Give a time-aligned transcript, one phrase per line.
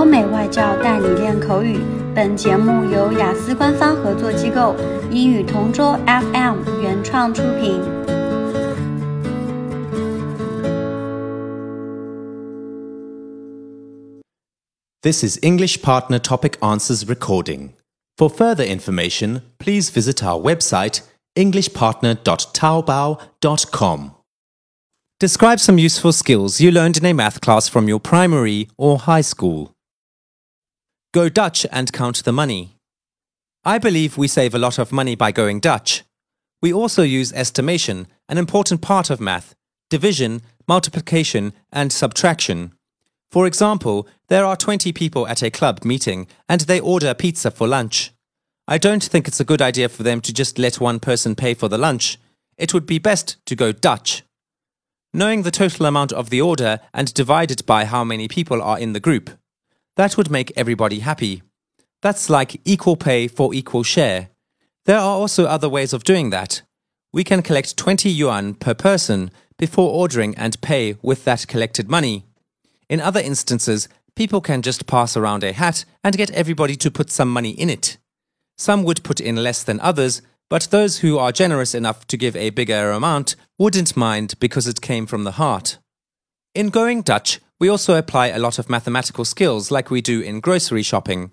[0.00, 1.78] 欧美外教带你练口语。
[2.14, 4.74] 本节目由雅思官方合作机构
[5.10, 7.80] 英语同桌 FM 原创出品。
[15.02, 17.74] This is English Partner Topic Answers recording.
[18.18, 21.02] For further information, please visit our website
[21.36, 24.10] englishpartner.taobao.com.
[25.18, 29.22] Describe some useful skills you learned in a math class from your primary or high
[29.22, 29.72] school.
[31.13, 32.77] Go Dutch and count the money.
[33.65, 36.03] I believe we save a lot of money by going Dutch.
[36.61, 39.53] We also use estimation, an important part of math,
[39.89, 42.71] division, multiplication, and subtraction.
[43.29, 47.67] For example, there are 20 people at a club meeting and they order pizza for
[47.67, 48.13] lunch.
[48.65, 51.53] I don't think it's a good idea for them to just let one person pay
[51.53, 52.19] for the lunch.
[52.57, 54.23] It would be best to go Dutch.
[55.13, 58.79] Knowing the total amount of the order and divide it by how many people are
[58.79, 59.29] in the group.
[59.97, 61.43] That would make everybody happy.
[62.01, 64.29] That's like equal pay for equal share.
[64.85, 66.61] There are also other ways of doing that.
[67.13, 72.25] We can collect 20 yuan per person before ordering and pay with that collected money.
[72.89, 77.11] In other instances, people can just pass around a hat and get everybody to put
[77.11, 77.97] some money in it.
[78.57, 82.35] Some would put in less than others, but those who are generous enough to give
[82.35, 85.77] a bigger amount wouldn't mind because it came from the heart.
[86.53, 90.39] In Going Dutch, we also apply a lot of mathematical skills like we do in
[90.39, 91.31] grocery shopping.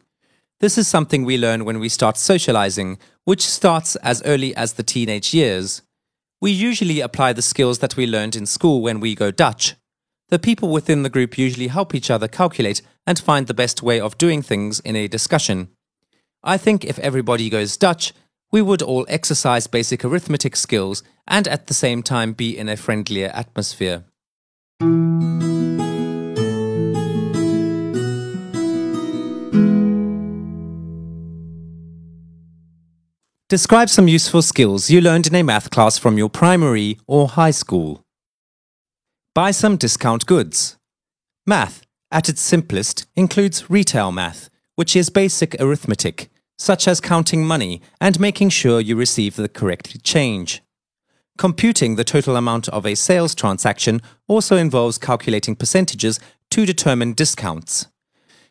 [0.60, 4.82] This is something we learn when we start socializing, which starts as early as the
[4.82, 5.80] teenage years.
[6.38, 9.74] We usually apply the skills that we learned in school when we go Dutch.
[10.28, 13.98] The people within the group usually help each other calculate and find the best way
[13.98, 15.68] of doing things in a discussion.
[16.44, 18.12] I think if everybody goes Dutch,
[18.52, 22.76] we would all exercise basic arithmetic skills and at the same time be in a
[22.76, 24.04] friendlier atmosphere.
[33.48, 37.50] Describe some useful skills you learned in a math class from your primary or high
[37.50, 38.04] school.
[39.34, 40.76] Buy some discount goods.
[41.46, 46.28] Math, at its simplest, includes retail math, which is basic arithmetic
[46.58, 50.60] such as counting money and making sure you receive the correct change.
[51.38, 56.20] Computing the total amount of a sales transaction also involves calculating percentages
[56.50, 57.86] to determine discounts.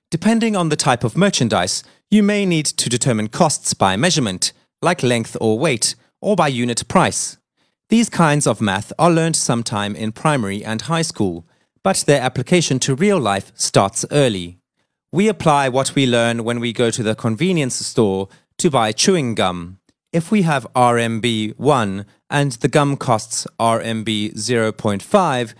[0.09, 4.53] Depending on the type of merchandise, you may need to determine costs by measurement,
[4.87, 7.37] like length or weight, or by unit price.
[7.89, 11.45] These kinds of math are learned sometime in primary and high school,
[11.83, 14.59] but their application to real life starts early.
[15.11, 19.35] We apply what we learn when we go to the convenience store to buy chewing
[19.35, 19.79] gum.
[20.13, 25.53] If we have RMB 1 and the gum costs RMB 0.5,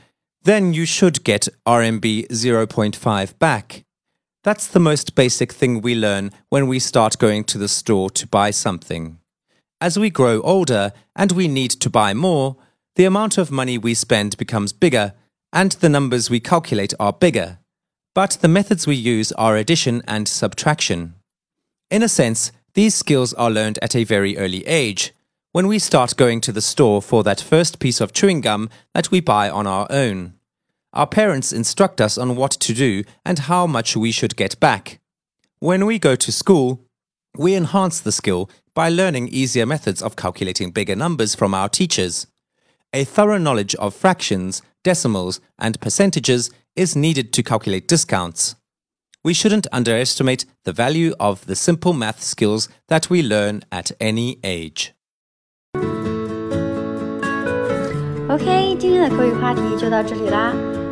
[0.43, 3.83] then you should get RMB 0.5 back.
[4.47, 8.25] That's the most basic thing we learn when we start going to the store to
[8.25, 9.19] buy something.
[9.81, 12.55] As we grow older and we need to buy more,
[12.95, 15.13] the amount of money we spend becomes bigger
[15.51, 17.59] and the numbers we calculate are bigger
[18.15, 21.13] but the methods we use are addition and subtraction.
[21.91, 25.13] In a sense, these skills are learned at a very early age,
[25.51, 29.11] when we start going to the store for that first piece of chewing gum that
[29.11, 30.36] we buy on our own.
[30.96, 35.00] Our parents instruct us on what to do and how much we should get back.
[35.58, 36.80] When we go to school,
[37.38, 42.26] we enhance the skill by learning easier methods of calculating bigger numbers from our teachers.
[42.92, 48.54] A thorough knowledge of fractions, decimals, and percentages is needed to calculate discounts.
[49.24, 54.38] We shouldn't underestimate the value of the simple math skills that we learn at any
[54.42, 54.92] age.
[58.28, 60.52] OK，今天的口语话题就到这里啦。